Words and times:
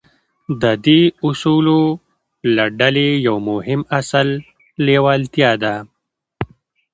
د 0.61 0.63
دې 0.85 1.01
اصولو 1.27 1.81
له 2.55 2.65
ډلې 2.79 3.09
يو 3.27 3.35
مهم 3.51 3.81
اصل 3.99 4.27
لېوالتیا 4.85 5.51
ده. 5.63 5.75